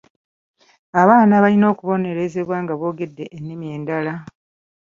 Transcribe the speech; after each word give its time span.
Abaana 1.01 1.33
balina 1.43 1.65
okubonerezebwa 1.73 2.57
nga 2.63 2.73
boogedde 2.79 3.25
ennimi 3.37 3.67
endala. 3.75 4.13